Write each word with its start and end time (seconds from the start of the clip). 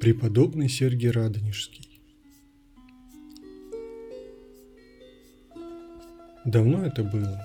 Преподобный 0.00 0.70
Сергий 0.70 1.10
Радонежский 1.10 2.00
Давно 6.46 6.86
это 6.86 7.04
было. 7.04 7.38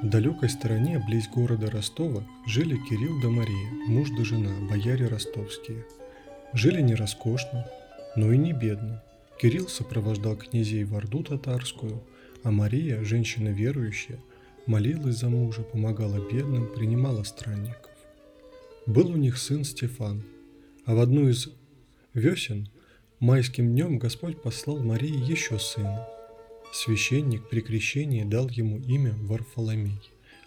В 0.00 0.08
далекой 0.08 0.50
стороне, 0.50 1.04
близ 1.04 1.26
города 1.26 1.68
Ростова, 1.68 2.24
жили 2.46 2.76
Кирилл 2.88 3.20
да 3.20 3.28
Мария, 3.28 3.70
муж 3.88 4.08
да 4.16 4.24
жена, 4.24 4.52
бояре 4.70 5.08
ростовские. 5.08 5.84
Жили 6.52 6.80
не 6.80 6.94
роскошно, 6.94 7.66
но 8.14 8.32
и 8.32 8.38
не 8.38 8.52
бедно. 8.52 9.02
Кирилл 9.40 9.66
сопровождал 9.66 10.36
князей 10.36 10.84
в 10.84 10.94
Орду 10.94 11.24
татарскую, 11.24 12.04
а 12.44 12.52
Мария, 12.52 13.02
женщина 13.02 13.48
верующая, 13.48 14.20
молилась 14.64 15.16
за 15.16 15.28
мужа, 15.28 15.62
помогала 15.62 16.24
бедным, 16.30 16.72
принимала 16.72 17.24
странников. 17.24 17.90
Был 18.86 19.10
у 19.10 19.16
них 19.16 19.38
сын 19.38 19.64
Стефан, 19.64 20.22
а 20.86 20.94
в 20.94 21.00
одну 21.00 21.28
из 21.28 21.48
весен 22.14 22.68
майским 23.20 23.70
днем 23.70 23.98
Господь 23.98 24.42
послал 24.42 24.78
Марии 24.78 25.30
еще 25.30 25.58
сына. 25.58 26.06
Священник 26.72 27.48
при 27.48 27.60
крещении 27.60 28.24
дал 28.24 28.48
ему 28.48 28.78
имя 28.78 29.12
Варфоломей 29.22 30.00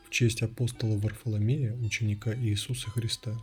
в 0.06 0.10
честь 0.10 0.42
апостола 0.42 0.98
Варфоломея, 0.98 1.74
ученика 1.76 2.36
Иисуса 2.36 2.90
Христа. 2.90 3.38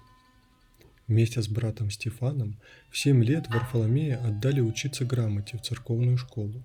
Вместе 1.06 1.42
с 1.42 1.48
братом 1.48 1.90
Стефаном 1.90 2.58
в 2.90 2.98
семь 2.98 3.24
лет 3.24 3.48
Варфоломея 3.48 4.18
отдали 4.24 4.60
учиться 4.60 5.04
грамоте 5.04 5.58
в 5.58 5.62
церковную 5.62 6.16
школу. 6.16 6.62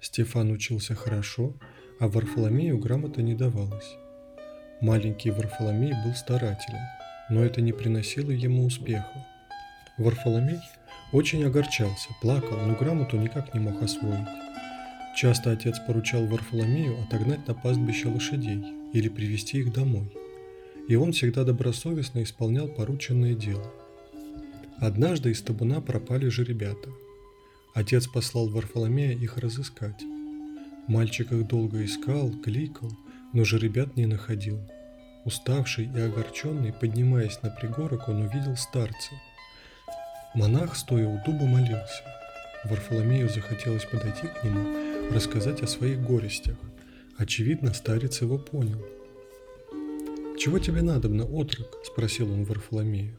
Стефан 0.00 0.52
учился 0.52 0.94
хорошо, 0.94 1.54
а 1.98 2.08
Варфоломею 2.08 2.78
грамота 2.78 3.22
не 3.22 3.34
давалась. 3.34 3.96
Маленький 4.80 5.30
Варфоломей 5.30 5.92
был 6.04 6.14
старателен, 6.14 6.82
но 7.30 7.44
это 7.44 7.60
не 7.60 7.72
приносило 7.72 8.30
ему 8.30 8.64
успеха. 8.64 9.26
Варфоломей 9.98 10.60
очень 11.12 11.44
огорчался, 11.44 12.08
плакал, 12.20 12.56
но 12.66 12.74
грамоту 12.74 13.16
никак 13.16 13.52
не 13.54 13.60
мог 13.60 13.82
освоить. 13.82 14.28
Часто 15.16 15.50
отец 15.50 15.78
поручал 15.80 16.26
Варфоломею 16.26 17.02
отогнать 17.02 17.46
на 17.48 17.54
пастбище 17.54 18.08
лошадей 18.08 18.64
или 18.92 19.08
привести 19.08 19.58
их 19.58 19.72
домой. 19.72 20.12
И 20.88 20.94
он 20.94 21.12
всегда 21.12 21.44
добросовестно 21.44 22.22
исполнял 22.22 22.68
порученное 22.68 23.34
дело. 23.34 23.72
Однажды 24.78 25.32
из 25.32 25.42
табуна 25.42 25.80
пропали 25.80 26.28
же 26.28 26.44
ребята. 26.44 26.90
Отец 27.74 28.06
послал 28.06 28.48
Варфоломея 28.48 29.12
их 29.12 29.36
разыскать. 29.38 30.02
Мальчик 30.86 31.32
их 31.32 31.48
долго 31.48 31.84
искал, 31.84 32.30
кликал, 32.30 32.90
но 33.32 33.44
же 33.44 33.58
ребят 33.58 33.96
не 33.96 34.06
находил. 34.06 34.58
Уставший 35.24 35.86
и 35.86 36.00
огорченный, 36.00 36.72
поднимаясь 36.72 37.42
на 37.42 37.50
пригорок, 37.50 38.08
он 38.08 38.22
увидел 38.22 38.56
старца. 38.56 39.14
Монах, 40.34 40.76
стоя 40.76 41.08
у 41.08 41.22
дуба, 41.24 41.46
молился. 41.46 42.02
Варфоломею 42.64 43.28
захотелось 43.28 43.84
подойти 43.84 44.26
к 44.26 44.44
нему, 44.44 45.10
рассказать 45.10 45.62
о 45.62 45.66
своих 45.66 46.00
горестях. 46.00 46.56
Очевидно, 47.16 47.72
старец 47.72 48.20
его 48.20 48.38
понял. 48.38 48.84
«Чего 50.38 50.58
тебе 50.58 50.82
надобно, 50.82 51.24
отрок?»– 51.24 51.78
спросил 51.84 52.30
он 52.30 52.44
Варфоломея. 52.44 53.18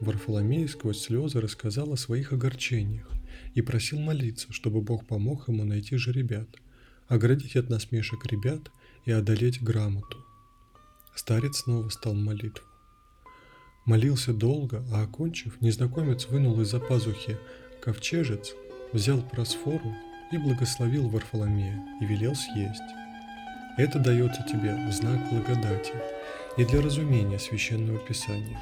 Варфоломей 0.00 0.68
сквозь 0.68 1.00
слезы 1.00 1.40
рассказал 1.40 1.92
о 1.92 1.96
своих 1.96 2.32
огорчениях 2.32 3.08
и 3.54 3.62
просил 3.62 4.00
молиться, 4.00 4.52
чтобы 4.52 4.80
Бог 4.80 5.06
помог 5.06 5.48
ему 5.48 5.64
найти 5.64 5.96
же 5.96 6.12
ребят, 6.12 6.48
оградить 7.06 7.56
от 7.56 7.70
насмешек 7.70 8.26
ребят 8.26 8.70
и 9.04 9.12
одолеть 9.12 9.62
грамоту. 9.62 10.18
Старец 11.14 11.58
снова 11.58 11.88
стал 11.90 12.14
молитву. 12.14 12.69
Молился 13.84 14.32
долго, 14.32 14.84
а 14.92 15.02
окончив, 15.02 15.60
незнакомец 15.60 16.26
вынул 16.26 16.60
из-за 16.60 16.80
пазухи 16.80 17.36
ковчежец, 17.80 18.54
взял 18.92 19.22
просфору 19.22 19.94
и 20.30 20.38
благословил 20.38 21.08
Варфоломея 21.08 21.82
и 22.00 22.04
велел 22.04 22.34
съесть. 22.34 22.82
Это 23.78 23.98
дается 23.98 24.44
тебе 24.48 24.74
в 24.88 24.92
знак 24.92 25.30
благодати 25.30 25.94
и 26.56 26.64
для 26.64 26.82
разумения 26.82 27.38
священного 27.38 27.98
писания. 27.98 28.58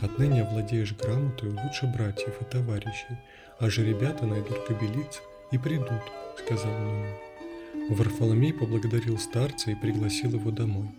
Отныне 0.00 0.42
овладеешь 0.42 0.94
грамотой 0.96 1.50
лучше 1.50 1.86
братьев 1.86 2.40
и 2.40 2.44
товарищей, 2.44 3.18
а 3.58 3.68
же 3.68 3.84
ребята 3.84 4.26
найдут 4.26 4.64
кобелиц 4.66 5.20
и 5.50 5.58
придут, 5.58 6.02
сказал 6.38 6.72
он 6.72 7.04
ему. 7.04 7.96
Варфоломей 7.96 8.52
поблагодарил 8.52 9.18
старца 9.18 9.72
и 9.72 9.74
пригласил 9.74 10.30
его 10.30 10.50
домой. 10.50 10.90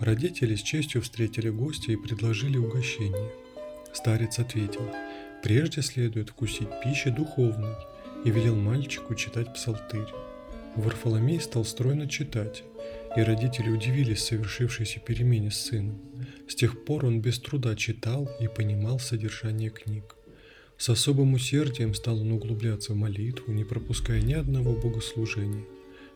Родители 0.00 0.54
с 0.54 0.62
честью 0.62 1.02
встретили 1.02 1.50
гостя 1.50 1.90
и 1.90 1.96
предложили 1.96 2.56
угощение. 2.56 3.32
Старец 3.92 4.38
ответил, 4.38 4.88
прежде 5.42 5.82
следует 5.82 6.30
вкусить 6.30 6.68
пищи 6.84 7.10
духовной, 7.10 7.74
и 8.24 8.30
велел 8.30 8.54
мальчику 8.54 9.16
читать 9.16 9.52
псалтырь. 9.54 10.06
Варфоломей 10.76 11.40
стал 11.40 11.64
стройно 11.64 12.08
читать, 12.08 12.62
и 13.16 13.20
родители 13.22 13.70
удивились 13.70 14.24
совершившейся 14.24 15.00
перемене 15.00 15.50
с 15.50 15.56
сыном. 15.56 16.00
С 16.48 16.54
тех 16.54 16.84
пор 16.84 17.04
он 17.04 17.20
без 17.20 17.40
труда 17.40 17.74
читал 17.74 18.30
и 18.38 18.46
понимал 18.46 19.00
содержание 19.00 19.70
книг. 19.70 20.14
С 20.76 20.88
особым 20.88 21.34
усердием 21.34 21.92
стал 21.94 22.20
он 22.20 22.30
углубляться 22.30 22.92
в 22.92 22.96
молитву, 22.96 23.52
не 23.52 23.64
пропуская 23.64 24.20
ни 24.20 24.34
одного 24.34 24.74
богослужения. 24.74 25.64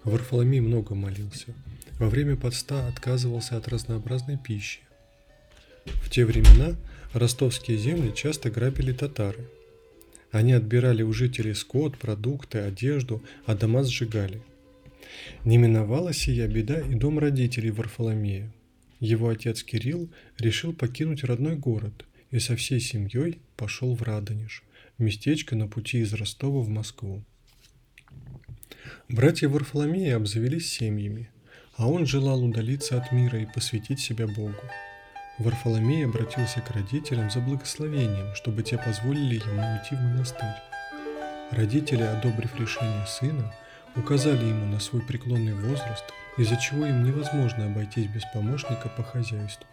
Варфоломей 0.05 0.61
много 0.61 0.95
молился– 0.95 1.53
во 2.03 2.09
время 2.09 2.37
поста 2.37 2.89
отказывался 2.89 3.57
от 3.57 3.69
разнообразной 3.69 4.37
пищи. 4.37 4.81
В 5.85 6.11
те 6.11 6.25
времена 6.25 6.75
ростовские 7.13 7.79
земли 7.79 8.13
часто 8.13 8.51
грабили 8.51 8.93
татары. 8.93 9.47
Они 10.33 10.53
отбирали 10.53 11.05
у 11.05 11.13
жителей 11.13 11.55
скот, 11.55 11.97
продукты, 11.97 12.59
одежду, 12.59 13.23
а 13.47 13.55
дома 13.55 13.85
сжигали. 13.85 14.43
Не 15.45 15.59
миновала 15.59 16.13
сия 16.13 16.49
беда 16.49 16.81
и 16.81 16.97
дом 16.97 17.21
родителей 17.21 17.71
Варфоломея. 17.71 18.53
Его 18.99 19.29
отец 19.29 19.63
Кирилл 19.63 20.11
решил 20.41 20.73
покинуть 20.73 21.23
родной 21.23 21.55
город 21.55 22.05
и 22.33 22.41
со 22.41 22.57
всей 22.57 22.81
семьей 22.81 23.39
пошел 23.57 23.95
в 23.95 24.03
Радонеж, 24.03 24.65
местечко 24.99 25.55
на 25.55 25.69
пути 25.69 26.01
из 26.01 26.13
Ростова 26.15 26.63
в 26.63 26.69
Москву. 26.69 27.23
Братья 29.09 29.49
Варфоломея 29.49 30.17
обзавелись 30.17 30.69
семьями– 30.69 31.31
а 31.77 31.89
он 31.89 32.07
желал 32.07 32.45
удалиться 32.45 32.99
от 32.99 33.13
мира 33.13 33.39
и 33.39 33.47
посвятить 33.47 34.01
себя 34.01 34.27
Богу. 34.27 34.55
Варфоломей 35.39 36.05
обратился 36.05 36.61
к 36.61 36.71
родителям 36.71 37.31
за 37.31 37.41
благословением, 37.41 38.35
чтобы 38.35 38.63
те 38.63 38.77
позволили 38.77 39.37
ему 39.37 39.63
уйти 39.73 39.95
в 39.95 40.01
монастырь. 40.01 40.55
Родители, 41.51 42.03
одобрив 42.03 42.59
решение 42.59 43.07
сына, 43.07 43.53
указали 43.97 44.45
ему 44.45 44.67
на 44.67 44.81
свой 44.81 45.03
преклонный 45.03 45.55
возраст, 45.55 46.05
из-за 46.37 46.57
чего 46.57 46.87
им 46.87 47.05
невозможно 47.05 47.67
обойтись 47.67 48.07
без 48.07 48.23
помощника 48.33 48.89
по 48.91 49.03
хозяйству. 49.03 49.67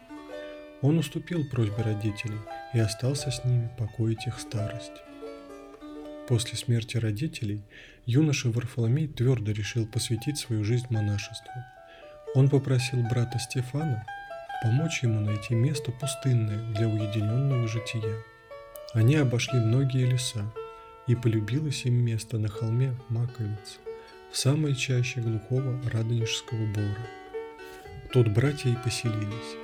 Он 0.81 0.97
уступил 0.97 1.45
просьбе 1.49 1.83
родителей 1.83 2.39
и 2.73 2.79
остался 2.79 3.31
с 3.31 3.43
ними 3.43 3.69
покоить 3.77 4.27
их 4.27 4.39
старость. 4.39 4.93
После 6.29 6.57
смерти 6.57 6.95
родителей 6.95 7.63
юноша 8.05 8.49
Варфоломей 8.49 9.07
твердо 9.07 9.51
решил 9.51 9.85
посвятить 9.85 10.37
свою 10.37 10.63
жизнь 10.63 10.87
монашеству– 10.89 11.53
он 12.35 12.49
попросил 12.49 13.01
брата 13.03 13.39
Стефана 13.39 14.05
помочь 14.61 15.03
ему 15.03 15.19
найти 15.19 15.55
место 15.55 15.91
пустынное 15.91 16.59
для 16.73 16.87
уединенного 16.87 17.67
жития. 17.67 18.17
Они 18.93 19.15
обошли 19.15 19.59
многие 19.59 20.05
леса, 20.05 20.51
и 21.07 21.15
полюбилось 21.15 21.85
им 21.85 21.95
место 21.95 22.37
на 22.37 22.49
холме 22.49 22.93
Маковиц, 23.09 23.79
в 24.31 24.37
самой 24.37 24.75
чаще 24.75 25.21
глухого 25.21 25.81
Радонежского 25.91 26.65
бора. 26.73 27.07
Тут 28.11 28.31
братья 28.31 28.69
и 28.69 28.75
поселились. 28.75 29.57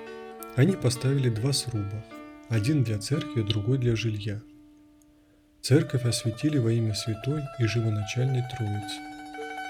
Они 0.56 0.74
поставили 0.74 1.30
два 1.30 1.54
сруба, 1.54 2.04
один 2.50 2.84
для 2.84 2.98
церкви, 2.98 3.42
другой 3.42 3.78
для 3.78 3.96
жилья. 3.96 4.42
Церковь 5.62 6.06
осветили 6.06 6.58
во 6.58 6.72
имя 6.72 6.94
Святой 6.94 7.42
и 7.60 7.66
Живоначальной 7.66 8.44
Троицы. 8.56 9.00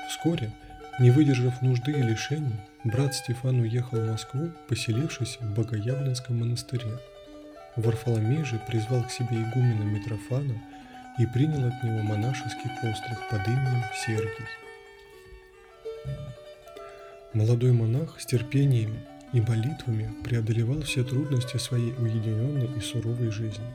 Вскоре, 0.09 0.53
не 0.99 1.11
выдержав 1.11 1.61
нужды 1.61 1.91
и 1.91 2.01
лишений, 2.01 2.55
брат 2.83 3.13
Стефан 3.13 3.59
уехал 3.59 3.99
в 3.99 4.09
Москву, 4.09 4.51
поселившись 4.67 5.37
в 5.41 5.53
Богоявленском 5.53 6.39
монастыре. 6.39 6.99
Варфоломей 7.75 8.45
же 8.45 8.61
призвал 8.67 9.03
к 9.03 9.11
себе 9.11 9.41
игумена 9.41 9.83
Митрофана 9.83 10.61
и 11.19 11.25
принял 11.25 11.67
от 11.67 11.83
него 11.83 12.01
монашеский 12.01 12.69
постриг 12.81 13.19
под 13.29 13.45
именем 13.45 13.83
Сергий. 14.05 14.45
Молодой 17.33 17.73
монах 17.73 18.21
с 18.21 18.25
терпением 18.25 18.97
и 19.33 19.41
молитвами 19.41 20.13
преодолевал 20.23 20.81
все 20.83 21.03
трудности 21.03 21.57
своей 21.57 21.93
уединенной 21.97 22.69
и 22.77 22.79
суровой 22.79 23.29
жизни. 23.31 23.65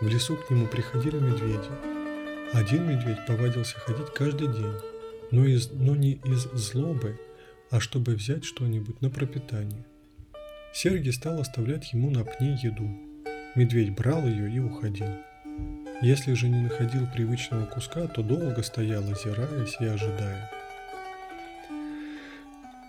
В 0.00 0.08
лесу 0.08 0.36
к 0.36 0.48
нему 0.48 0.66
приходили 0.66 1.18
медведи. 1.18 1.68
Один 2.54 2.88
медведь 2.88 3.26
повадился 3.26 3.78
ходить 3.78 4.10
каждый 4.14 4.48
день, 4.48 4.74
но, 5.30 5.44
из, 5.44 5.70
но 5.70 5.96
не 5.96 6.14
из 6.24 6.42
злобы, 6.52 7.18
а 7.70 7.80
чтобы 7.80 8.14
взять 8.14 8.44
что-нибудь 8.44 9.00
на 9.00 9.10
пропитание. 9.10 9.84
Сергий 10.72 11.12
стал 11.12 11.40
оставлять 11.40 11.92
ему 11.92 12.10
на 12.10 12.24
пне 12.24 12.58
еду. 12.62 12.88
Медведь 13.54 13.94
брал 13.94 14.26
ее 14.26 14.52
и 14.52 14.58
уходил. 14.58 15.08
Если 16.02 16.32
же 16.34 16.48
не 16.48 16.62
находил 16.62 17.06
привычного 17.06 17.66
куска, 17.66 18.06
то 18.06 18.22
долго 18.22 18.62
стоял, 18.62 19.02
озираясь 19.02 19.76
и 19.80 19.84
ожидая. 19.84 20.50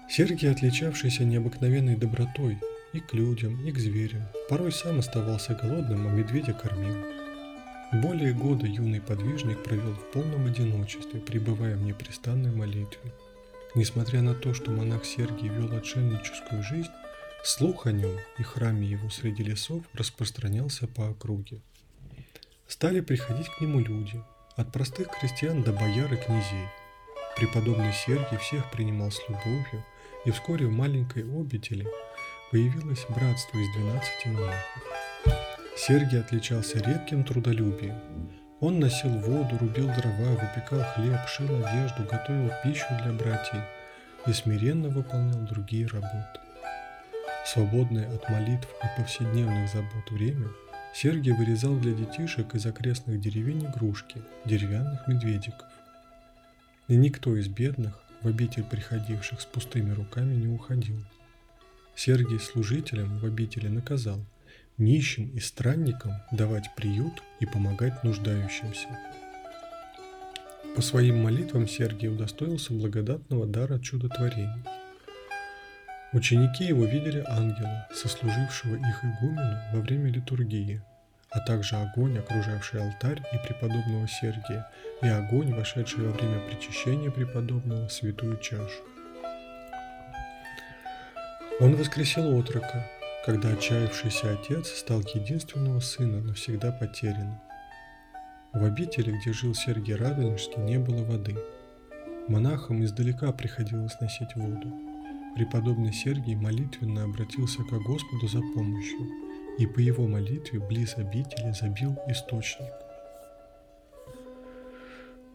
Сергий, 0.10 0.52
отличавшийся 0.52 1.24
необыкновенной 1.24 1.96
добротой 1.96 2.60
и 2.94 3.00
к 3.00 3.14
людям, 3.14 3.66
и 3.66 3.72
к 3.72 3.80
зверям, 3.80 4.24
порой 4.50 4.72
сам 4.72 5.00
оставался 5.00 5.56
голодным, 5.56 6.08
а 6.08 6.12
медведя 6.12 6.54
кормил. 6.54 7.21
Более 7.92 8.32
года 8.34 8.66
юный 8.66 9.02
подвижник 9.02 9.62
провел 9.64 9.94
в 9.94 10.12
полном 10.12 10.46
одиночестве, 10.46 11.20
пребывая 11.20 11.76
в 11.76 11.84
непрестанной 11.84 12.52
молитве. 12.52 13.12
Несмотря 13.76 14.22
на 14.22 14.34
то, 14.34 14.54
что 14.54 14.72
монах 14.72 15.04
Сергий 15.04 15.50
вел 15.50 15.76
отшельническую 15.76 16.64
жизнь, 16.64 16.90
слух 17.44 17.88
о 17.88 17.92
нем 17.92 18.18
и 18.38 18.44
храме 18.44 18.88
его 18.88 19.10
среди 19.10 19.44
лесов 19.44 19.84
распространялся 19.94 20.88
по 20.88 21.10
округе. 21.10 21.62
Стали 22.66 23.02
приходить 23.02 23.50
к 23.50 23.60
нему 23.60 23.82
люди, 23.82 24.24
от 24.56 24.72
простых 24.72 25.10
крестьян 25.10 25.62
до 25.62 25.74
бояр 25.74 26.14
и 26.14 26.16
князей. 26.16 26.70
Преподобный 27.36 27.92
Сергий 27.92 28.38
всех 28.38 28.72
принимал 28.72 29.12
с 29.12 29.20
любовью, 29.28 29.84
и 30.24 30.32
вскоре 30.32 30.66
в 30.66 30.72
маленькой 30.72 31.24
обители 31.24 31.86
появилось 32.52 33.06
братство 33.10 33.58
из 33.58 33.70
12 33.74 34.26
монахов. 34.28 35.01
Сергий 35.88 36.20
отличался 36.20 36.78
редким 36.78 37.24
трудолюбием. 37.24 38.00
Он 38.60 38.80
носил 38.80 39.10
воду, 39.18 39.58
рубил 39.58 39.88
дрова, 39.88 40.36
выпекал 40.36 40.84
хлеб, 40.94 41.20
шил 41.28 41.48
одежду, 41.66 42.04
готовил 42.04 42.52
пищу 42.64 42.86
для 43.02 43.12
братьев 43.14 43.64
и 44.28 44.32
смиренно 44.32 44.90
выполнял 44.90 45.40
другие 45.48 45.88
работы. 45.88 46.40
Свободное 47.48 48.08
от 48.14 48.30
молитв 48.30 48.68
и 48.84 49.02
повседневных 49.02 49.72
забот 49.74 50.12
время 50.12 50.50
Сергий 50.94 51.32
вырезал 51.32 51.76
для 51.78 51.94
детишек 51.94 52.54
из 52.54 52.64
окрестных 52.68 53.20
деревень 53.20 53.66
игрушки, 53.66 54.22
деревянных 54.46 55.08
медведиков. 55.08 55.68
И 56.90 56.96
никто 56.96 57.36
из 57.36 57.48
бедных, 57.48 58.00
в 58.22 58.28
обитель 58.28 58.66
приходивших 58.66 59.42
с 59.42 59.46
пустыми 59.46 59.96
руками, 59.96 60.36
не 60.36 60.48
уходил. 60.48 61.04
Сергий 61.96 62.40
служителям 62.40 63.18
в 63.18 63.26
обители 63.26 63.68
наказал– 63.68 64.24
нищим 64.78 65.30
и 65.30 65.40
странникам 65.40 66.14
давать 66.32 66.74
приют 66.76 67.22
и 67.40 67.46
помогать 67.46 68.04
нуждающимся. 68.04 68.88
По 70.76 70.82
своим 70.82 71.22
молитвам 71.22 71.68
Сергий 71.68 72.08
удостоился 72.08 72.74
благодатного 72.74 73.46
дара 73.46 73.80
чудотворений. 73.80 74.64
Ученики 76.14 76.66
его 76.66 76.86
видели 76.86 77.24
ангела, 77.28 77.88
сослужившего 77.94 78.76
их 78.76 79.04
игумену 79.04 79.60
во 79.74 79.82
время 79.82 80.10
литургии, 80.10 80.82
а 81.30 81.40
также 81.40 81.76
огонь, 81.76 82.18
окружавший 82.20 82.82
алтарь 82.82 83.22
и 83.34 83.48
преподобного 83.48 84.08
Сергия, 84.08 84.70
и 85.02 85.08
огонь, 85.08 85.54
вошедший 85.54 86.06
во 86.06 86.12
время 86.12 86.40
причащения 86.48 87.12
преподобного 87.12 87.88
святую 87.88 88.38
чашу. 88.40 88.82
Он 91.60 91.76
воскресил 91.76 92.36
отрока, 92.38 92.86
когда 93.26 93.50
отчаявшийся 93.50 94.34
отец 94.34 94.68
стал 94.70 95.02
единственного 95.14 95.80
сына 95.80 96.22
навсегда 96.22 96.72
потерянным. 96.72 97.40
В 98.52 98.64
обители, 98.64 99.12
где 99.12 99.32
жил 99.32 99.54
Сергий 99.54 99.96
Радонежский, 99.96 100.62
не 100.64 100.80
было 100.80 101.04
воды. 101.04 101.38
Монахам 102.28 102.84
издалека 102.84 103.32
приходилось 103.32 104.00
носить 104.02 104.36
воду. 104.36 104.74
Преподобный 105.36 105.94
Сергий 105.94 106.36
молитвенно 106.36 107.04
обратился 107.04 107.64
к 107.64 107.84
Господу 107.84 108.28
за 108.28 108.40
помощью, 108.40 109.08
и 109.58 109.68
по 109.68 109.80
его 109.80 110.08
молитве 110.08 110.60
близ 110.60 110.96
обители 110.98 111.54
забил 111.54 111.98
источник. 112.08 112.72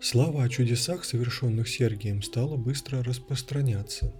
Слава 0.00 0.42
о 0.42 0.48
чудесах, 0.48 1.04
совершенных 1.04 1.68
Сергием, 1.68 2.20
стала 2.20 2.56
быстро 2.56 3.02
распространяться, 3.02 4.12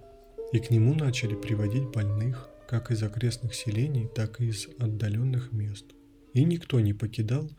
и 0.52 0.58
к 0.58 0.70
нему 0.70 0.94
начали 0.94 1.34
приводить 1.34 1.90
больных, 1.90 2.48
как 2.68 2.90
из 2.90 3.02
окрестных 3.02 3.54
селений, 3.54 4.08
так 4.14 4.40
и 4.40 4.46
из 4.46 4.68
отдаленных 4.78 5.52
мест. 5.52 5.86
И 6.34 6.44
никто 6.44 6.80
не 6.80 6.92
покидал 6.92 7.50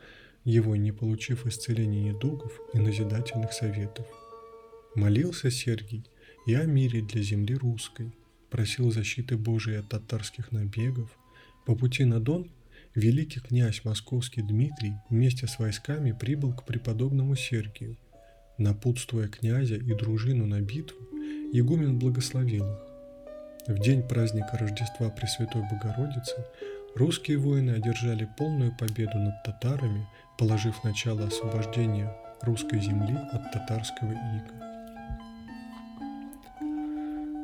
его, 0.44 0.76
не 0.76 0.92
получив 0.92 1.46
исцеления 1.46 2.14
недугов 2.14 2.60
и 2.74 2.80
назидательных 2.80 3.54
советов. 3.54 4.06
Молился 4.96 5.52
Сергий 5.52 6.06
и 6.46 6.54
о 6.54 6.66
мире 6.66 7.02
для 7.02 7.22
земли 7.22 7.56
русской, 7.56 8.12
просил 8.50 8.92
защиты 8.92 9.38
Божией 9.38 9.78
от 9.78 9.90
татарских 9.90 10.52
набегов. 10.52 11.10
По 11.66 11.76
пути 11.76 12.06
на 12.06 12.20
Дон 12.20 12.50
великий 12.96 13.40
князь 13.40 13.84
московский 13.84 14.42
Дмитрий 14.42 14.94
вместе 15.10 15.48
с 15.48 15.60
войсками 15.60 16.14
прибыл 16.14 16.54
к 16.54 16.66
преподобному 16.66 17.36
Сергию. 17.36 17.98
Напутствуя 18.58 19.28
князя 19.28 19.76
и 19.76 19.94
дружину 19.94 20.46
на 20.48 20.62
битву, 20.62 20.98
игумен 21.54 22.00
благословил 22.00 22.66
их. 22.66 22.87
В 23.68 23.80
день 23.80 24.02
праздника 24.02 24.58
Рождества 24.58 25.10
Пресвятой 25.10 25.62
Богородицы 25.70 26.38
русские 26.96 27.38
воины 27.38 27.72
одержали 27.72 28.26
полную 28.38 28.74
победу 28.78 29.18
над 29.18 29.44
татарами, 29.44 30.08
положив 30.38 30.86
начало 30.86 31.26
освобождению 31.26 32.14
русской 32.44 32.80
земли 32.80 33.18
от 33.34 33.52
татарского 33.52 34.12
ига. 34.12 34.54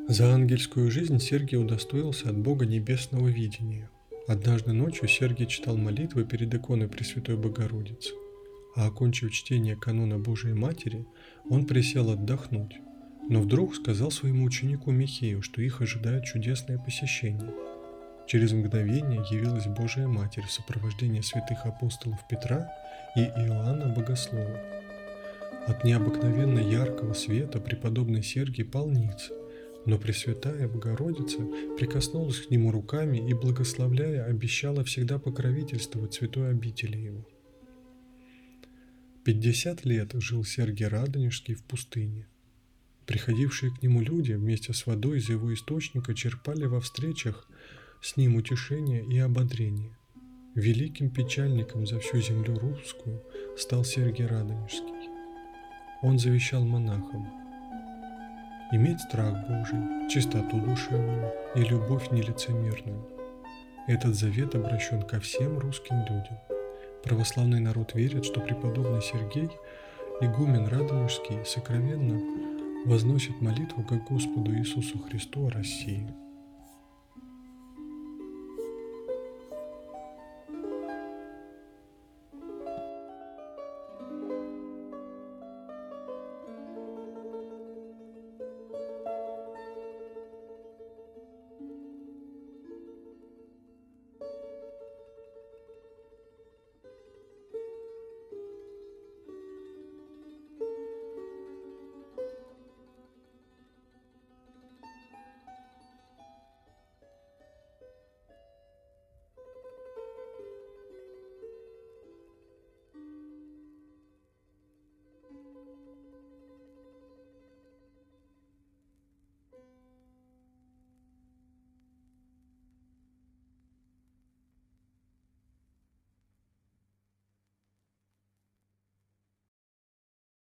За 0.07 0.33
ангельскую 0.33 0.89
жизнь 0.91 1.19
Сергий 1.19 1.57
удостоился 1.57 2.29
от 2.29 2.37
Бога 2.37 2.65
небесного 2.65 3.27
видения. 3.27 3.89
Однажды 4.25 4.71
ночью 4.71 5.09
Сергий 5.09 5.45
читал 5.45 5.75
молитвы 5.75 6.23
перед 6.23 6.53
иконой 6.53 6.87
Пресвятой 6.87 7.35
Богородицы, 7.35 8.13
а 8.77 8.87
окончив 8.87 9.29
чтение 9.33 9.75
канона 9.75 10.19
Божией 10.19 10.53
Матери, 10.53 11.05
он 11.49 11.65
присел 11.65 12.11
отдохнуть. 12.11 12.79
Но 13.29 13.41
вдруг 13.41 13.75
сказал 13.75 14.11
своему 14.11 14.43
ученику 14.45 14.91
Михею, 14.91 15.41
что 15.41 15.61
их 15.61 15.81
ожидает 15.81 16.25
чудесное 16.25 16.77
посещение. 16.77 17.53
Через 18.27 18.51
мгновение 18.51 19.23
явилась 19.29 19.65
Божия 19.65 20.07
Матерь 20.07 20.45
в 20.45 20.51
сопровождении 20.51 21.21
святых 21.21 21.65
апостолов 21.65 22.19
Петра 22.29 22.69
и 23.15 23.21
Иоанна 23.21 23.93
Богослова. 23.93 24.59
От 25.67 25.83
необыкновенно 25.83 26.59
яркого 26.59 27.13
света 27.13 27.59
преподобный 27.59 28.23
Сергий 28.23 28.65
пал 28.65 28.89
ниц, 28.89 29.31
но 29.85 29.97
Пресвятая 29.97 30.67
Богородица 30.67 31.39
прикоснулась 31.77 32.39
к 32.39 32.49
нему 32.49 32.71
руками 32.71 33.17
и, 33.17 33.33
благословляя, 33.33 34.25
обещала 34.25 34.83
всегда 34.83 35.19
покровительствовать 35.19 36.13
святой 36.13 36.49
обители 36.51 36.97
его. 36.97 37.27
Пятьдесят 39.23 39.85
лет 39.85 40.11
жил 40.15 40.43
Сергий 40.43 40.87
Радонежский 40.87 41.55
в 41.55 41.63
пустыне. 41.63 42.27
Приходившие 43.05 43.71
к 43.71 43.81
нему 43.81 44.01
люди 44.01 44.33
вместе 44.33 44.73
с 44.73 44.85
водой 44.85 45.17
из 45.17 45.29
его 45.29 45.53
источника 45.53 46.13
черпали 46.13 46.65
во 46.65 46.79
встречах 46.79 47.47
с 48.01 48.17
ним 48.17 48.35
утешение 48.35 49.03
и 49.05 49.17
ободрение. 49.19 49.97
Великим 50.55 51.09
печальником 51.09 51.85
за 51.85 51.99
всю 51.99 52.21
землю 52.21 52.57
русскую 52.59 53.21
стал 53.57 53.83
Сергий 53.83 54.25
Радонежский. 54.25 55.09
Он 56.01 56.19
завещал 56.19 56.63
монахам 56.63 57.43
иметь 58.71 59.01
страх 59.01 59.35
Божий, 59.47 60.09
чистоту 60.09 60.59
душевную 60.59 61.31
и 61.55 61.61
любовь 61.61 62.09
нелицемерную. 62.11 63.07
Этот 63.87 64.15
завет 64.15 64.55
обращен 64.55 65.03
ко 65.03 65.19
всем 65.19 65.59
русским 65.59 65.97
людям. 65.99 66.39
Православный 67.03 67.59
народ 67.59 67.93
верит, 67.93 68.25
что 68.25 68.39
преподобный 68.39 69.01
Сергей, 69.01 69.49
игумен 70.21 70.67
Радонежский, 70.67 71.45
сокровенно 71.45 72.19
возносит 72.85 73.41
молитву 73.41 73.83
к 73.83 73.91
Господу 74.09 74.53
Иисусу 74.55 74.99
Христу 74.99 75.47
о 75.47 75.49
России. 75.49 76.07